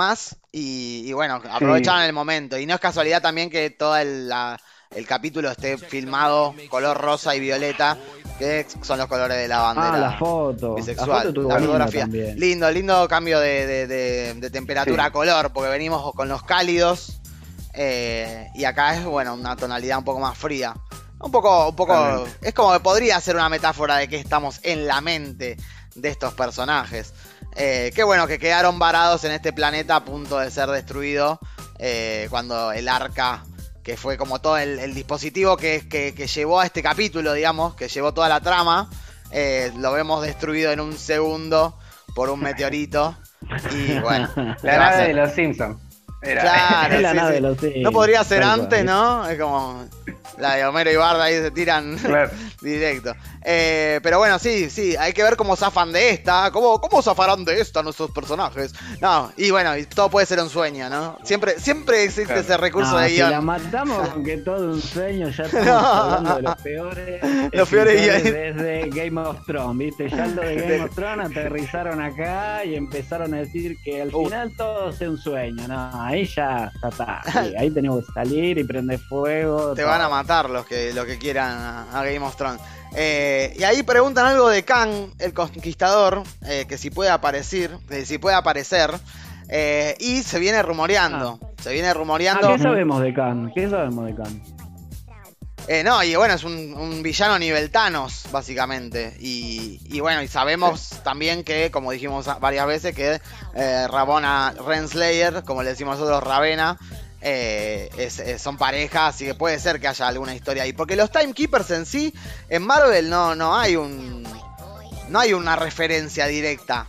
[0.52, 2.58] y, y bueno, aprovecharon el momento.
[2.58, 4.60] Y no es casualidad también que todo el, la-
[4.96, 7.98] el capítulo esté filmado color rosa y violeta,
[8.40, 9.94] que son los colores de la bandera.
[9.94, 10.76] Ah, la foto.
[10.76, 12.08] bisexual, la foto fotografía.
[12.08, 15.08] Lindo, lindo cambio de, de- de- de temperatura Sí.
[15.10, 17.20] a color, porque venimos con los cálidos
[17.78, 20.74] eh, y acá es, bueno, una tonalidad un poco más fría.
[21.20, 21.94] Un poco, un poco,
[22.42, 25.58] es como que podría ser una metáfora de que estamos en la mente
[25.96, 27.14] de estos personajes.
[27.56, 31.40] Eh, qué bueno que quedaron varados en este planeta a punto de ser destruido
[31.80, 33.44] eh, cuando el arca,
[33.84, 37.74] que fue como todo el, el dispositivo que, que- que llevó a este capítulo, digamos,
[37.76, 38.90] que llevó toda la trama,
[39.32, 41.80] eh, lo vemos destruido en un segundo
[42.14, 43.18] por un meteorito.
[43.72, 45.78] Y bueno, La ¿qué va a nave de los Simpsons.
[46.28, 46.42] Era.
[46.42, 47.82] Claro, sí, sí.
[47.82, 48.84] No podría ser antes.
[48.86, 49.28] ¿no?
[49.28, 49.86] Es como
[50.38, 52.32] la de Homero y Barda ahí se tiran Claro.
[52.62, 53.14] directo.
[53.50, 56.52] Eh, pero bueno, sí, sí, hay que ver cómo zafan de esta.
[56.52, 58.74] ¿Cómo, ¿Cómo zafarán de esta nuestros personajes?
[59.00, 61.18] No, y bueno, y todo puede ser un sueño, ¿no?
[61.24, 62.42] Siempre, siempre existe Claro.
[62.42, 63.32] ese recurso No, de si guion.
[63.32, 65.78] la matamos con que todo un sueño, ya estamos No.
[65.78, 67.22] hablando de los peores.
[67.54, 70.10] Los peores escritores desde Game of Thrones, ¿viste?
[70.10, 74.26] Ya lo de Game of Thrones aterrizaron acá y empezaron a decir que al Uh.
[74.26, 75.66] final todo es un sueño.
[75.70, 77.22] No, ahí ya, ya está.
[77.32, 79.74] Sí, ahí tenemos que salir y prender fuego.
[79.74, 79.92] Te todo.
[79.92, 82.60] van a matar los que, los que quieran a, a Game of Thrones.
[83.00, 88.06] Eh, y ahí preguntan algo de Kang, el conquistador, eh, que si puede aparecer, que
[88.06, 88.92] si puede aparecer.
[89.50, 91.40] eh, y se viene rumoreando.
[91.62, 92.48] Se viene Ah, rumoreando.
[92.50, 93.52] ¿Qué sabemos de Khan?
[93.56, 94.42] ¿Qué sabemos de Khan?
[95.70, 99.16] Eh, no, y bueno, es un, un villano nivel Thanos, básicamente.
[99.20, 103.22] Y, y bueno, y sabemos también que, como dijimos varias veces, que
[103.54, 106.78] eh, Rabona Renslayer, como le decimos nosotros, Ravena,
[107.22, 110.74] eh, es- es- son parejas, así que puede ser que haya alguna historia ahí.
[110.74, 112.14] Porque los Timekeepers en sí,
[112.50, 114.26] en Marvel no, no hay un.
[115.10, 116.86] No hay una referencia directa.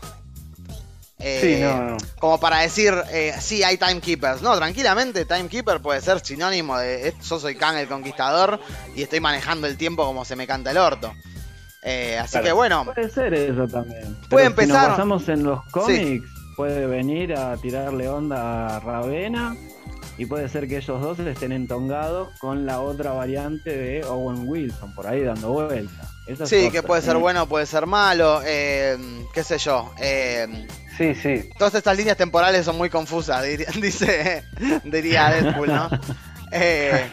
[1.20, 1.96] Eh, Sí, no, no.
[2.20, 4.40] como para decir, eh, sí, hay timekeepers.
[4.40, 8.60] No, tranquilamente, timekeeper puede ser sinónimo de eh, yo soy Kang el Conquistador
[8.94, 11.12] y estoy manejando el tiempo como se me canta el orto.
[11.82, 12.44] Eh, así Claro.
[12.46, 14.16] que bueno, Puede ser eso también.
[14.28, 16.24] Puede Pero Si empezar- nos basamos en los cómics,
[16.56, 19.56] puede venir a tirarle onda a Ravena
[20.18, 24.94] y puede ser que ellos dos estén entongados con la otra variante de Owen Wilson,
[24.94, 26.10] por ahí dando vuelta.
[26.26, 26.72] Esas sí, cosas.
[26.72, 28.98] que puede ser bueno, puede ser malo, eh,
[29.32, 29.92] qué sé yo.
[29.98, 30.66] eh,
[30.98, 31.48] Sí, sí.
[31.56, 34.44] todas estas líneas temporales son muy confusas, diría, dice,
[34.84, 35.88] diría Deadpool, ¿no?
[36.50, 37.06] Eh,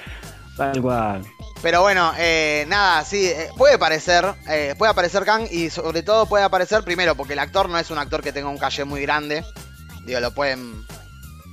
[0.55, 1.21] Tal cual.
[1.61, 6.25] Pero bueno, eh, nada, sí, eh, puede aparecer, eh, puede aparecer Kang y sobre todo
[6.25, 9.01] puede aparecer primero porque el actor no es un actor que tenga un calle muy
[9.01, 9.43] grande,
[10.05, 10.85] digo, lo pueden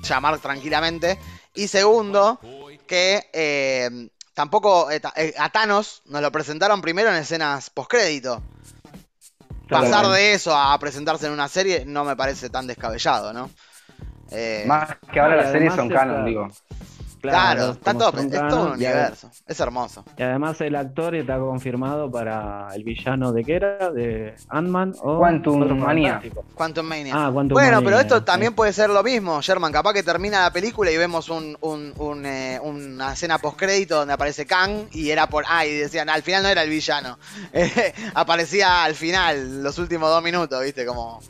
[0.04, 1.18] llamar tranquilamente.
[1.54, 2.40] Y segundo,
[2.86, 8.42] que eh, tampoco eh, eh, a Thanos nos lo presentaron primero en escenas postcrédito.
[9.68, 13.50] Pasar de eso a presentarse en una serie no me parece tan descabellado, ¿no?
[14.30, 16.48] Eh, Más que ahora Ah, las series son está- canon, digo.
[17.30, 20.04] Claro, está todo, es todo un universo, es hermoso.
[20.16, 25.18] Y además el actor está confirmado para el villano de qué era, de Ant-Man o
[25.18, 25.78] Quantum.
[25.80, 26.44] Fantásticos.
[26.54, 27.14] Quantum Mania.
[27.16, 28.24] Ah, Quantum Bueno, Mania, pero esto sí.
[28.24, 29.72] también puede ser lo mismo, Sherman.
[29.72, 34.14] Capaz que termina la película y vemos un, un- un, eh, una escena postcrédito donde
[34.14, 35.44] aparece Kang y era por.
[35.48, 37.18] Ah, y decían, al final no era el villano.
[37.54, 40.84] Eh, aparecía al final, los últimos dos minutos, ¿viste?
[40.86, 41.20] Como,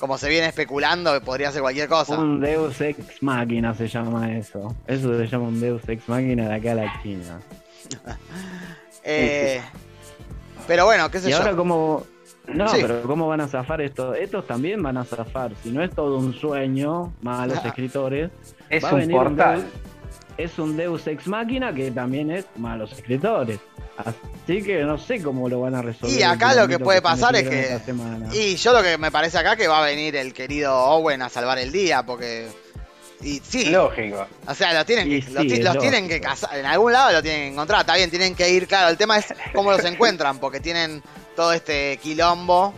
[0.00, 2.18] como se viene especulando que podría ser cualquier cosa.
[2.18, 4.74] Un Deus Ex Máquina se llama eso.
[4.86, 7.40] Eso se llama un Deus Ex Máquina de acá a la China.
[9.02, 9.60] Eh,
[10.66, 11.38] pero bueno, qué sé Y yo.
[11.38, 12.04] ahora cómo...
[12.48, 12.78] No, Sí.
[12.82, 14.14] pero ¿cómo van a zafar esto?
[14.14, 15.52] Estos también van a zafar.
[15.62, 17.68] Si no es todo un sueño, malos Ah.
[17.68, 18.30] escritores,
[18.68, 19.60] Es va a un venir portal.
[19.62, 19.70] Deus-
[20.36, 23.58] es un Deus Ex Máquina que también es malos escritores.
[24.04, 26.18] Así que no sé cómo lo van a resolver.
[26.18, 27.78] Y acá lo que puede pasar es que-.
[28.32, 31.28] Y yo lo que me parece acá que va a venir el querido Owen a
[31.28, 32.48] salvar el día, porque.
[33.22, 34.26] Y sí, Lógico.
[34.46, 37.42] O sea, los tienen, que, los, sí, tienen que cazar, en algún lado lo tienen
[37.42, 40.58] que encontrar, está bien, tienen que ir, claro, el tema es cómo los encuentran, porque
[40.58, 41.02] tienen
[41.36, 42.72] todo este quilombo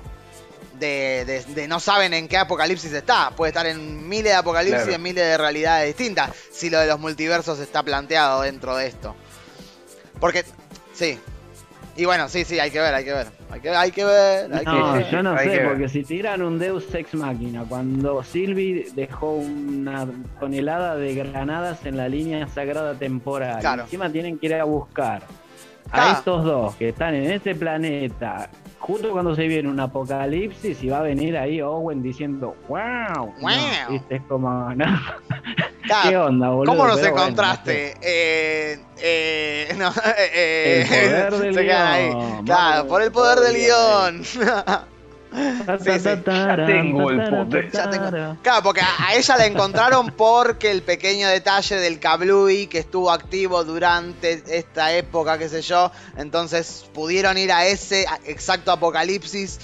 [0.81, 3.31] de, de- de no saben en qué apocalipsis está.
[3.31, 4.91] Puede estar en miles de apocalipsis Claro.
[4.91, 6.31] y en miles de realidades distintas.
[6.53, 9.15] Si lo de los multiversos está planteado dentro de esto.
[10.19, 10.45] Porque,
[10.93, 11.19] sí.
[11.95, 13.27] Y bueno, sí, sí, hay que ver, hay que ver.
[13.51, 15.11] Hay que, hay que ver, hay que No, ver.
[15.11, 15.69] yo no Hay sé, que ver.
[15.69, 20.07] porque si tiran un Deus Ex Máquina, cuando Sylvie dejó una
[20.41, 23.83] tonelada de granadas en la línea sagrada temporal, Claro.
[23.83, 25.23] encima tienen que ir a buscar
[25.91, 28.49] a estos dos que están en este planeta,
[28.83, 33.51] justo cuando se viene un apocalipsis, y va a venir ahí Owen diciendo, wow, Wow.
[33.87, 34.17] No, ¿viste?
[34.17, 34.85] es como, no,
[35.85, 36.73] Claro, ¿qué onda, boludo?
[36.77, 37.95] ¿Cómo nos Pero bueno, encontraste?
[38.03, 39.91] eh, eh, no,
[40.35, 42.09] eh, El poder del se quedan ahí.
[42.09, 44.23] guion, Claro, vamos, por el poder del guion.
[46.25, 47.71] Tara, tengo el poder.
[47.71, 48.37] Ya tengo-.
[48.43, 53.65] Claro, porque a ella la encontraron porque el pequeño detalle del Kablooey que estuvo activo
[53.65, 55.91] durante esta época, qué sé yo.
[56.17, 59.59] Entonces pudieron ir a ese exacto apocalipsis.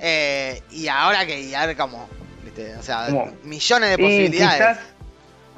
[0.00, 2.08] eh, y ahora que, y ahora como,
[2.44, 2.74] ¿viste?
[2.76, 3.32] O sea, ¿Cómo?
[3.44, 4.78] millones de posibilidades.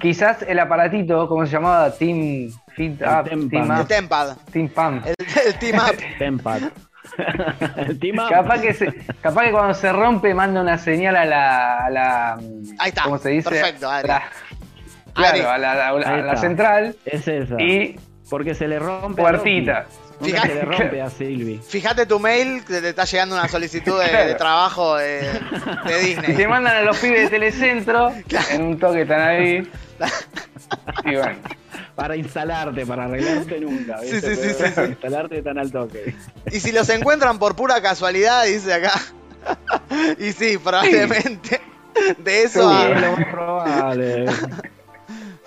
[0.01, 1.91] quizás, quizás el aparatito, ¿cómo se llamaba?
[1.93, 3.25] Team Fit Up.
[3.29, 5.07] Team El Up, Tempad, Team Pump.
[5.07, 5.15] el,
[5.47, 6.73] el Team Up.
[8.31, 11.79] Capaz que, se- capaz que cuando se rompe manda una señal a la.
[11.87, 12.35] A la
[12.79, 13.51] Ahí está, ¿Cómo se dice?
[13.51, 14.09] perfecto, Adri.
[14.09, 14.17] La-
[15.15, 15.41] Adri.
[15.41, 17.61] claro, a la, a a central Es esa.
[17.63, 17.99] y
[18.29, 19.21] Porque se le rompe.
[19.23, 19.87] a puertita.
[20.21, 21.59] Se le rompe a Silvi.
[21.59, 25.31] Fíjate tu mail que te está llegando una solicitud de, de trabajo de, de
[26.11, 26.47] Y te Disney.
[26.47, 28.13] mandan a los pibes de Telecentro,
[28.53, 29.69] en un toque están ahí.
[31.05, 31.39] Y bueno,
[31.95, 34.01] Para instalarte, para arreglarte nunca.
[34.01, 34.37] ¿viste?
[34.37, 34.71] Sí, sí, sí.
[34.75, 36.15] Para instalarte tan al toque.
[36.51, 38.93] Y si los encuentran por pura casualidad, dice acá.
[40.19, 41.61] y sí, probablemente.
[42.19, 42.69] De eso.
[42.71, 44.27] Sí, es lo más probable.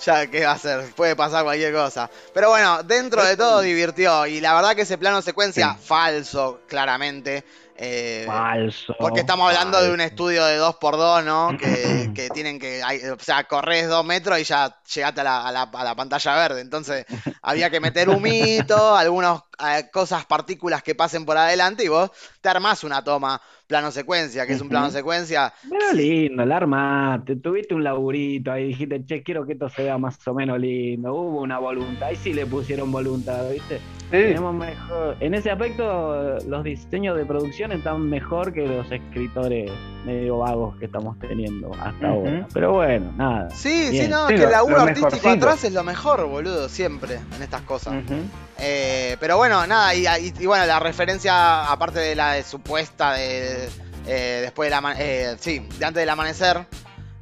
[0.06, 0.86] ya, ¿qué va a ser?
[0.96, 2.10] Puede pasar cualquier cosa.
[2.34, 4.26] Pero bueno, dentro de todo divirtió.
[4.26, 7.44] Y la verdad que ese plano secuencia, falso, claramente.
[7.80, 8.96] Eh, Falso.
[9.00, 11.56] Porque estamos hablando de un estudio de 2x2, ¿no?
[11.60, 12.82] Que, que tienen que.
[12.84, 15.96] hay- o sea, corres dos metros y ya llegaste a la, a la- a la
[15.96, 16.62] pantalla verde.
[16.62, 17.06] Entonces,
[17.42, 19.42] había que meter humito, algunas
[19.92, 24.54] cosas, partículas que pasen por adelante y vos te armás una toma plano secuencia, que
[24.54, 25.54] es un plano secuencia.
[25.70, 29.98] Pero lindo, la armaste, tuviste un laburito ahí, dijiste, che, quiero que esto se vea
[29.98, 33.78] más o menos lindo, hubo una voluntad, ahí sí le pusieron voluntad, ¿viste?
[33.78, 39.70] sí, Tenemos mejor, en ese aspecto los diseños de producción están mejor que los escritores
[40.06, 42.48] medio vagos que estamos teniendo hasta ahora.
[42.54, 43.50] Pero bueno, nada.
[43.50, 45.30] Sí, sí, no, Sí, es que lo- el laburo artístico mejorcito.
[45.30, 47.96] atrás es lo mejor, boludo, siempre en estas cosas.
[48.06, 48.16] Ujú.
[48.60, 53.14] Eh, pero bueno, nada, y, y- y bueno, la referencia, aparte de la de supuesta
[53.14, 53.70] de
[54.08, 55.36] eh, después eh,
[55.78, 56.66] de antes del amanecer,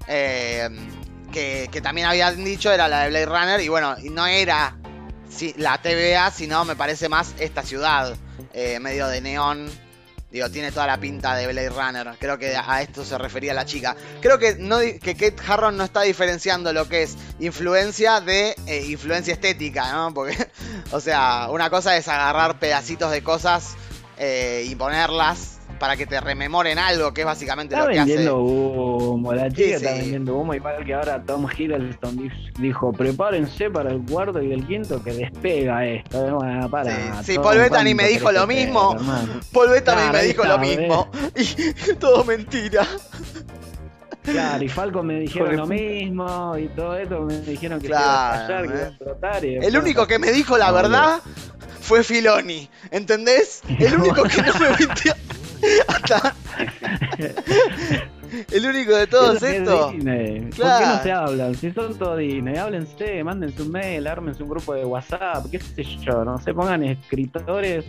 [0.07, 0.69] eh,
[1.31, 4.77] que, también habían dicho era la de Blade Runner, y bueno, no era
[5.29, 8.15] sí, la TVA, sino me parece más esta ciudad,
[8.79, 9.69] medio de neón.
[10.31, 12.17] Digo, tiene toda la pinta de Blade Runner.
[12.19, 13.95] Creo que a esto se refería la chica.
[14.21, 18.85] Creo que, no, que Kate Harron no está diferenciando lo que es influencia de eh,
[18.87, 20.13] influencia estética, ¿no?
[20.13, 20.35] Porque
[20.91, 23.75] o sea, una cosa es agarrar pedacitos de cosas
[24.17, 28.09] eh, y ponerlas para que te rememoren algo, que es básicamente Está lo que hace.
[28.11, 29.99] vendiendo humo, la chica Sí, está sí.
[29.99, 34.65] vendiendo humo, igual que ahora Tom Hiddleston di- dijo, prepárense para el cuarto y el
[34.65, 36.35] quinto que despega esto.
[36.37, 38.97] Bueno, para, Sí, sí, Paul Bettany ¿cuánto me dijo lo mismo.
[38.97, 39.39] pega?
[39.53, 41.11] Paul Bettany Claro, me dijo está, lo mismo.
[41.35, 42.87] Y todo mentira.
[44.23, 48.03] Claro, y Falcon me dijeron Hijo lo mismo y todo esto me dijeron que Claro,
[48.03, 49.59] iba a estallar, que iba a eh.
[49.61, 51.19] y El único que me dijo la verdad
[51.81, 53.61] fue Filoni, ¿entendés?
[53.79, 55.13] El único que no me mintió.
[55.87, 56.35] Hasta...
[58.51, 59.91] El único de todos es estos.
[59.93, 60.39] Disney.
[60.41, 60.87] ¿Por qué Claro.
[60.87, 61.55] no se hablan?
[61.55, 65.83] Si son todos Disney, háblense, mándense un mail, ármense un grupo de WhatsApp, qué sé
[65.83, 67.85] yo, no se pongan escritores,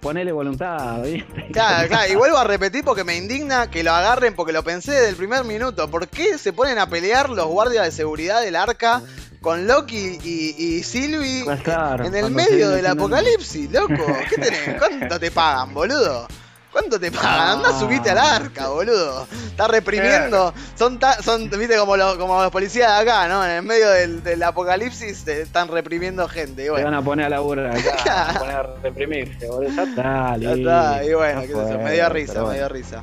[0.00, 1.48] ponele voluntad, ¿viste?
[1.52, 4.92] Claro, claro, y vuelvo a repetir porque me indigna que lo agarren porque lo pensé
[4.92, 5.88] desde el primer minuto.
[5.90, 9.00] ¿Por qué se ponen a pelear los guardias de seguridad del arca
[9.40, 14.04] con Loki y, y Sylvie Pues claro, en el medio del apocalipsis, loco?
[14.28, 14.74] ¿Qué tenés?
[14.78, 16.26] ¿Cuánto te pagan, boludo?
[16.72, 17.58] ¿Cuánto te pagan?
[17.58, 19.26] Anda, subite al arca, boludo.
[19.46, 20.54] Está reprimiendo.
[20.74, 23.44] Son, ta- son viste, como, los- como los policías de acá, ¿no?
[23.44, 26.64] En el medio del, del apocalipsis te están reprimiendo gente.
[26.64, 27.94] Y bueno, van a poner a laburar acá,
[28.28, 29.70] van a poner a reprimirse, boludo.
[29.76, 31.04] Ya está, ya listo, está.
[31.04, 32.68] Y bueno, ya qué sé yo, me dio risa, pero me dio bueno.
[32.74, 33.02] risa.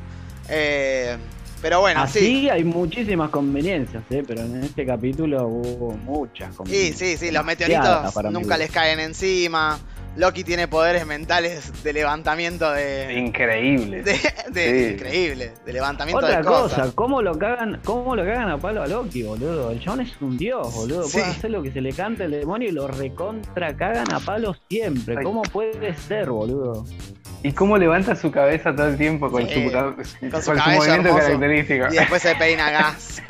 [0.50, 1.18] Eh,
[1.62, 2.50] pero bueno, Así sí.
[2.50, 4.24] hay muchísimas conveniencias, ¿eh?
[4.26, 6.98] pero en este capítulo hubo muchas Sí, conveniencias.
[6.98, 9.78] sí, sí, los Demasiadas meteoritos nunca les caen encima.
[10.20, 13.14] Loki tiene poderes mentales de levantamiento de.
[13.14, 14.04] Increíble.
[14.04, 14.20] de,
[14.52, 14.94] de- Sí.
[14.96, 16.80] increíble, de levantamiento Otra de cosas.
[16.80, 19.72] cosa, ¿cómo lo cagan, cómo lo cagan a palo a Loki, boludo?
[19.72, 21.04] El chabón es un dios, boludo.
[21.06, 21.14] Sí.
[21.20, 24.56] Puede hacer lo que se le cante el demonio y lo recontra cagan a palo
[24.70, 25.16] siempre.
[25.18, 25.24] Ay.
[25.24, 26.86] ¿Cómo puede ser, boludo?
[27.42, 30.52] ¿Y cómo levanta su cabeza todo el tiempo con Sí, su, con su con su
[30.54, 31.26] cabello movimiento hermoso.
[31.26, 31.86] característico?
[31.94, 33.24] Y después se peina gas.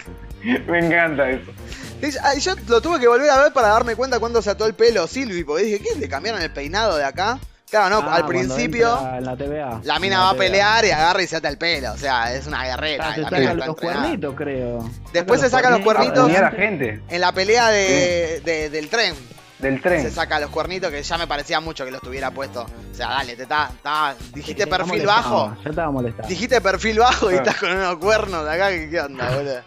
[0.68, 1.52] Me encanta eso.
[2.02, 4.74] Y yo- lo tuve que volver a ver para darme cuenta cuando se ató el
[4.74, 6.00] pelo Silvi, porque dije, ¿qué?
[6.00, 7.40] ¿Le cambiaron el peinado de acá?
[7.70, 9.80] Claro, no, Ah, al principio la TVA.
[9.84, 11.92] la En mina va a pelear y agarra y se ata el pelo.
[11.94, 13.10] O sea, es una guerrera.
[13.10, 14.90] Ah, se saca los cuernitos, creo.
[15.14, 16.32] Después se saca los cuernitos.
[16.32, 19.14] la gente En la pelea de, de- del tren
[19.60, 20.12] del se tren.
[20.12, 22.64] saca los cuernitos que ya me parecía mucho que los tuviera puesto.
[22.64, 25.56] O sea, dale, te está, está- dijiste perfil bajo.
[25.64, 26.28] Ya estaba molestado.
[26.30, 28.70] Dijiste perfil bajo y estás con unos cuernos de acá.
[28.70, 29.62] ¿Qué, onda, boludo?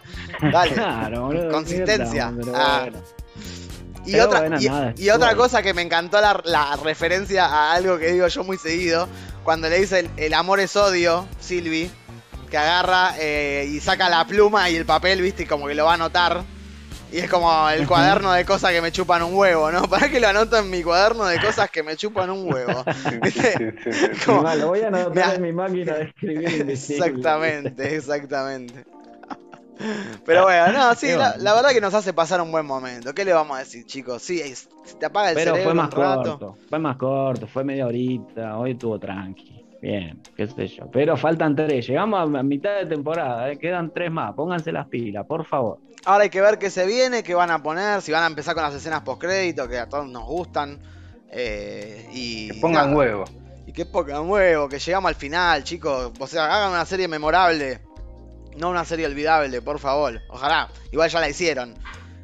[0.51, 0.73] Dale.
[0.73, 1.51] Claro, boludo.
[1.51, 2.33] Consistencia.
[2.55, 2.79] Ah.
[2.89, 2.99] bueno.
[4.05, 7.97] Y otra, y, nada, y otra cosa que me encantó la, la referencia a algo
[7.97, 9.07] que digo yo muy seguido,
[9.45, 11.89] cuando le dice el, el amor es odio, Silvi,
[12.49, 15.85] que agarra eh, y saca la pluma y el papel, viste, y como que lo
[15.85, 16.43] va a anotar.
[17.13, 19.83] Y es como el cuaderno de cosas que me chupan un huevo, ¿no?
[19.89, 22.83] ¿Para que lo anoto en mi cuaderno de cosas que me chupan un huevo?
[22.91, 24.25] Sí, sí, sí, sí, sí.
[24.25, 27.05] Como- Mal, lo voy a anotar en mi máquina de escribir invisible.
[27.05, 28.83] Exactamente, exactamente.
[30.25, 33.13] Pero bueno, no, sí, la, verdad que nos hace pasar un buen momento.
[33.13, 34.23] ¿Qué le vamos a decir, chicos?
[34.23, 36.39] Sí, se te apaga el Pero cerebro fue más un rato.
[36.39, 39.62] corto, fue más corto, fue media horita, hoy estuvo tranqui.
[39.83, 40.89] Bien, qué sé yo.
[40.91, 45.25] Pero faltan tres, llegamos a mitad de temporada, eh, quedan tres más, pónganse las pilas,
[45.25, 45.79] por favor.
[46.05, 48.53] Ahora hay que ver qué se viene, qué van a poner, si van a empezar
[48.53, 50.79] con las escenas postcrédito, que a todos nos gustan.
[51.29, 52.97] eh, y Que pongan nada.
[52.97, 53.23] huevo.
[53.67, 56.11] Y que pongan huevo, que llegamos al final, chicos.
[56.17, 57.81] O sea, hagan una serie memorable.
[58.57, 60.21] No una serie olvidable, por favor.
[60.29, 60.69] Ojalá.
[60.91, 61.73] Igual ya la hicieron.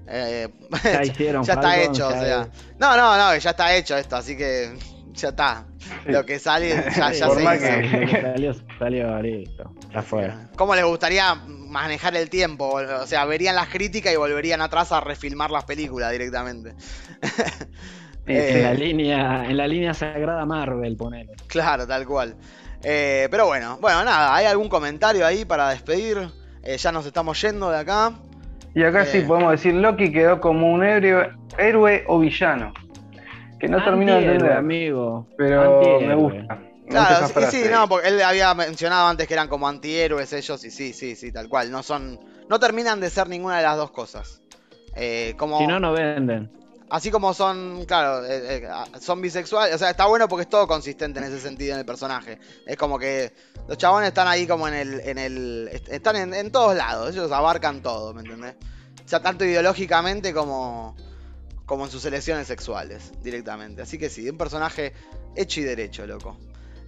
[0.07, 0.47] Eh,
[0.83, 2.41] Ya hicieron, ya está hecho, o sea.
[2.43, 2.47] es.
[2.79, 4.77] No, no, no, ya está hecho esto, así que
[5.21, 5.65] ya está.
[5.77, 6.11] Sí.
[6.11, 7.35] Lo que sale ya, se hizo.
[7.35, 10.49] que- salió, salió, listo, está fuera.
[10.55, 12.69] ¿Cómo les gustaría manejar el tiempo?
[12.73, 16.73] O sea, verían las críticas y volverían atrás a refilmar las películas directamente.
[18.27, 21.33] Eh, En la línea, en la línea sagrada Marvel, ponele.
[21.47, 22.35] Claro, tal cual.
[22.83, 26.29] Eh, pero bueno, bueno, nada, ¿hay algún comentario ahí para despedir?
[26.63, 28.13] Eh, ya nos estamos yendo de acá.
[28.75, 29.05] Y acá Eh.
[29.07, 32.71] sí podemos decir Loki quedó como un héroe, héroe o villano.
[33.59, 34.53] Que no termino de entender.
[34.53, 35.27] amigo.
[35.37, 36.59] Pero me gusta.
[36.89, 40.71] Claro, sí, sí, no, porque él había mencionado antes que eran como antihéroes ellos, y
[40.71, 41.69] sí, sí, sí, tal cual.
[41.69, 42.19] No son,
[42.49, 44.41] no terminan de ser ninguna de las dos cosas.
[44.95, 46.51] Eh, como, Si no, no venden.
[46.89, 48.67] Así como son, claro, eh, eh,
[48.99, 49.75] son bisexuales.
[49.75, 52.39] O sea, está bueno porque es todo consistente en ese sentido en el personaje.
[52.65, 53.31] Es como que
[53.67, 54.99] los chabones están ahí como en el.
[55.01, 57.11] En el est- están en, en todos lados.
[57.11, 58.55] Ellos abarcan todo, ¿me entendés?
[59.05, 60.95] O sea, tanto ideológicamente como,
[61.69, 63.83] como en sus elecciones sexuales, directamente.
[63.83, 64.91] Así que sí, un personaje
[65.35, 66.35] hecho y derecho, loco.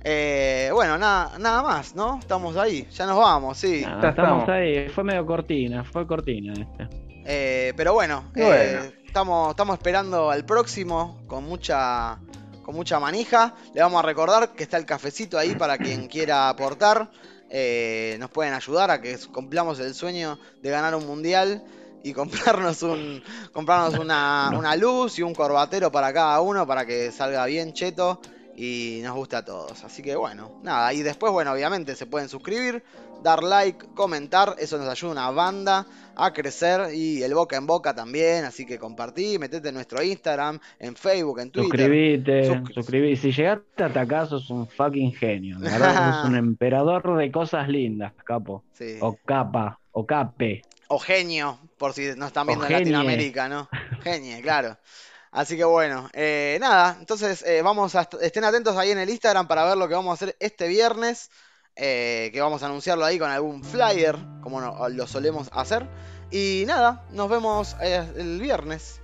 [0.03, 2.17] Eh, bueno, nada, nada más, ¿no?
[2.17, 3.83] Estamos ahí, ya nos vamos, sí.
[3.83, 6.87] Nada, estamos ahí, fue medio cortina, fue cortina este.
[7.25, 12.17] Eh, pero bueno, eh, estamos, estamos esperando al próximo con mucha,
[12.63, 13.53] con mucha manija.
[13.75, 17.11] Le vamos a recordar que está el cafecito ahí para quien quiera aportar.
[17.51, 21.63] Eh, nos pueden ayudar a que cumplamos el sueño de ganar un mundial
[22.03, 23.21] y comprarnos un
[23.53, 24.59] comprarnos una, No.
[24.59, 28.19] una luz y un corbatero para cada uno para que salga bien cheto
[28.55, 29.83] y nos guste a todos.
[29.83, 32.83] Así que bueno, nada, y después, bueno, obviamente se pueden suscribir,
[33.23, 35.85] dar like, comentar, eso nos ayuda una banda
[36.15, 40.59] a crecer y el boca en boca también, así que compartí, metete en nuestro Instagram,
[40.79, 41.79] en Facebook, en Twitter.
[41.79, 43.15] Suscribite, Suscri- suscribí.
[43.15, 45.57] Si llegaste hasta acá, sos un fucking genio.
[45.59, 48.63] La verdad, sos un emperador de cosas lindas, capo.
[48.73, 48.97] Sí.
[49.01, 50.61] O capa, o cape.
[50.87, 52.71] O genio, por si nos están viendo en.
[52.73, 53.67] Latinoamérica, ¿no?
[54.03, 54.77] Genie, claro.
[55.31, 59.09] Así que bueno, eh, nada, entonces eh, vamos a est- estén atentos ahí en el
[59.09, 61.31] Instagram para ver lo que vamos a hacer este viernes,
[61.75, 65.87] eh, que vamos a anunciarlo ahí con algún flyer, como no- lo solemos hacer.
[66.31, 68.99] Y nada, nos vemos eh, el viernes.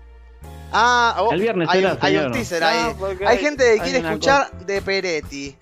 [0.72, 3.18] Ah, oh, El viernes hay, será, hay un teaser Ah, ahí.
[3.26, 5.58] Hay gente que quiere escuchar de Peretti.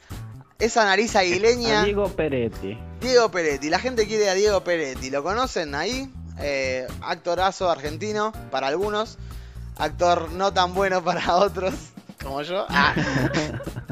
[0.57, 1.83] Esa nariz aguileña.
[1.83, 2.77] Diego Peretti.
[3.01, 6.09] Diego Peretti, la gente quiere a Diego Peretti, ¿lo conocen ahí?
[6.39, 9.17] Eh, actorazo argentino para algunos,
[9.77, 11.73] actor no tan bueno para otros,
[12.23, 12.65] como yo.
[12.69, 12.93] Ah.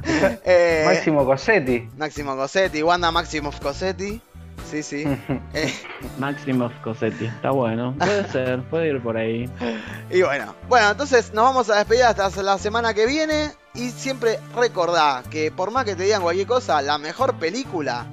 [0.05, 1.89] Eh, Máximo Cosetti.
[1.97, 4.21] Máximo Cosetti, Wanda Maximoff Cosetti.
[4.69, 5.05] Sí, sí.
[5.53, 5.73] Eh,
[6.17, 7.25] Máximo Cosetti.
[7.25, 7.95] Está bueno.
[7.97, 9.49] Puede ser, puede ir por ahí.
[10.09, 13.51] y bueno, bueno, entonces nos vamos a despedir hasta la semana que viene.
[13.75, 18.05] Y siempre recordá que por más que te digan cualquier cosa, la mejor película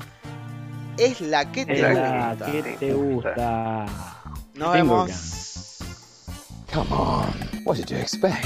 [0.96, 2.46] es la que te Es la gusta.
[2.52, 3.86] que te gusta.
[4.60, 5.78] Nos Tengo vemos.
[6.70, 7.32] Come on.
[7.64, 8.44] What did you expect?